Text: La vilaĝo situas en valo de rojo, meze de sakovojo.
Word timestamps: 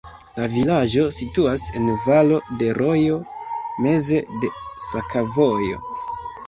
La 0.35 0.45
vilaĝo 0.53 1.03
situas 1.17 1.67
en 1.81 1.91
valo 2.07 2.41
de 2.63 2.73
rojo, 2.81 3.21
meze 3.85 4.27
de 4.43 4.53
sakovojo. 4.91 5.89